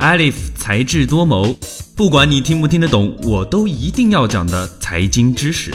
[0.00, 1.54] Alif 才智多谋，
[1.94, 5.70] 不管你听不听得懂，我都一定要讲的财经知识。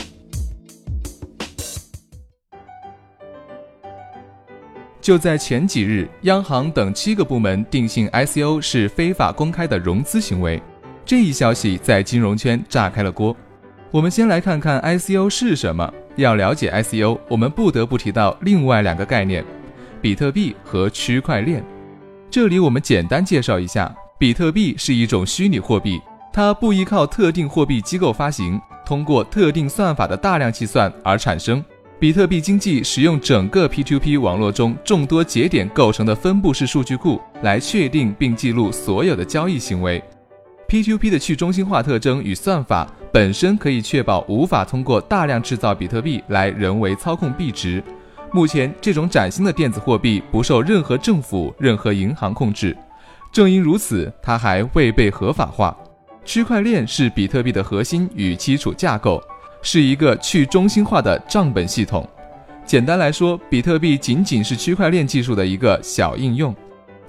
[5.00, 10.60] 就在前几日，央行等七个部门定性 ICO 是非法公开的融资行为，
[11.06, 13.38] 这一消息在金融圈炸开了锅。
[13.92, 15.94] 我们先来看看 ICO 是什么。
[16.16, 19.46] 要了解 ICO，我们不得不提到另外两个概念：
[20.02, 21.64] 比特币和区块链。
[22.32, 26.00] 这里我们简单介绍一下，比特币是一种虚拟货币，
[26.32, 31.62] 它不依靠特定货币机构发行，通过特定算法的大量计算而产生。
[32.00, 40.02] 比特币经济使用整个 P2P 网络中众多节点构成的分布式数据库来确定并记录所有的交易行为。
[40.70, 47.84] P2P 的去中心化特征与算法本身可以确保无法通过大量制造比特币来人为操控币值。
[48.32, 52.76] 目前，这种崭新的电子货币不受任何政府、任何银行控制。
[53.36, 55.76] 正因如此，它还未被合法化。
[56.24, 59.22] 区块链是比特币的核心与基础架构。
[59.62, 62.08] 是一个去中心化的账本系统。
[62.66, 66.56] 简单来说，比特币仅仅是区块链技术的一个小应用，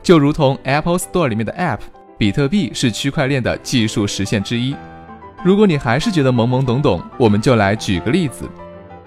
[0.02, 1.78] 就如同 Apple Store 里面的 App，
[2.18, 4.74] 比特币是区块链的技术实现之一。
[5.44, 8.48] 如果你还是觉得懵懵懂懂，我们就来举个例子：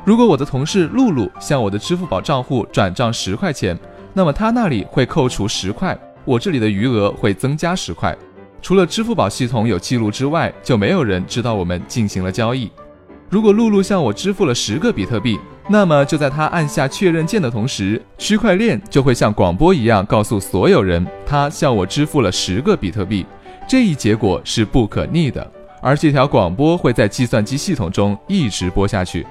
[0.05, 3.77] 如果我的同事露露向我的支付宝账户转账十块钱，
[4.13, 5.97] 那么他那里会扣除十块，
[6.29, 8.15] 我这里的余额会增加十块。
[8.61, 12.69] 除了支付宝系统有记录之外，就没有人知道我们进行了交易。
[13.31, 23.25] 如果露露向我支付了十个比特币，那么就在他按下确认键的同时，区块链就会像广播一样告诉所有人，他向我支付了十个比特币。
[23.67, 29.25] 这一结果是不可逆的，而这条广播会在计算机系统中一直播下去。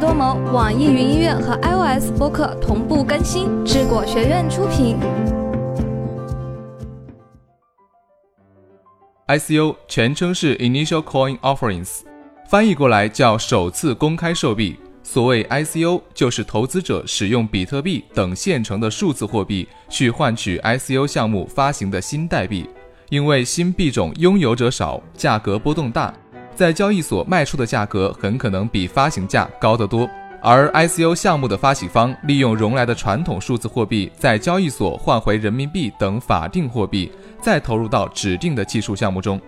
[0.00, 4.96] 多谋，网易云音乐和 iOS 播客同步更新，智果学院出品。
[9.28, 11.98] ICO 全称是 Initial Coin Offerings，
[12.48, 14.78] 翻译过来叫首次公开售币。
[15.02, 22.66] 所谓 ICO，就是投资者使用比特币等现成的数字货币去换取 ICO 项目发行的新代币。
[23.10, 26.14] 因为新币种拥有者少，价格波动大，
[26.54, 30.08] 在交易所卖出的价格很可能比发行价高得多。
[30.42, 37.12] 而 ICO 项目的发起方利用融来的传统数字货币，在交易所换回人民币等法定货币，
[37.42, 39.38] 再投入到指定的技术项目中。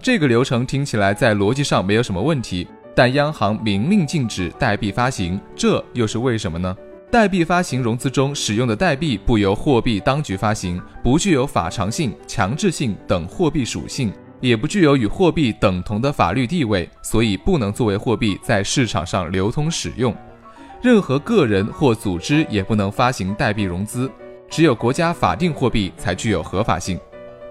[0.00, 6.74] 这个流程听起来在逻辑上没有什么问题，但央行明令禁止代币发行，这又是为什么呢？
[7.10, 14.10] 代币发行融资中使用的代币不由货币当局发行，不具有法偿性、强制性等货币属性。
[14.40, 20.14] 也不具有与货币等同的法律地位，所以不能作为货币在市场上流通使用。
[20.82, 24.10] 任何个人或组织也不能发行代币融资，
[24.48, 26.98] 只有国家法定货币才具有合法性。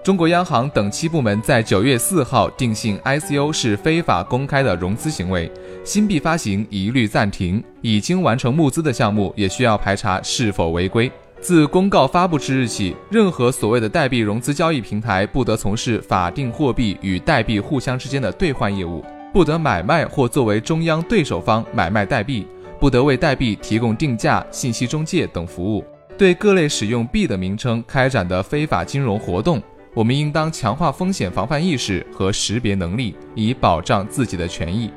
[0.02, 5.50] 中国央行等七部门在九月四号定性 ICO 是非法公开的融资行为，
[5.84, 11.12] 新币发行一律暂停，已经完成募资的项目也需要排查是否违规。
[11.40, 19.02] 自公告发布之日起，任何所谓的代币融资交易平台不得从事法定货币与代币互相之间的兑换业务，
[19.32, 22.46] 不得买卖或作为中央对手方买卖代币。
[22.78, 25.84] 不得为代币提供定价、信息中介等服务。
[26.16, 29.62] 对各类使用币的名称开展的非法金融活动，
[29.92, 34.90] 我们应当强化风险防范意识和识别能力，以保障自己的权益。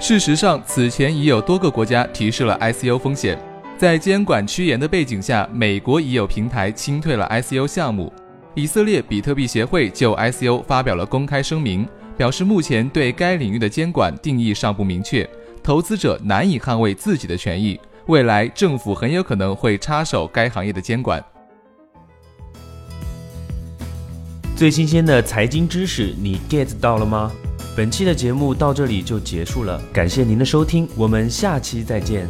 [0.00, 3.38] 事实上，此前已有多个国家提示了 ICO 风险。
[3.78, 8.12] 在监管趋严的背景下，美国已有平台清退了 ICO 项目。
[8.56, 15.28] 以色列比特币协会就 ICO 发表了公开声明，表示目前对该领域的监管定义尚不明确。
[15.62, 21.24] 投资者难以捍卫自己的权益，未来政府很有可能会插手该行业的监管。
[24.56, 27.30] 最新鲜的财经知识，你 get 到了吗？
[27.76, 32.28] 本期的节目到这里就结束了，感谢您的收听，我们下期再见。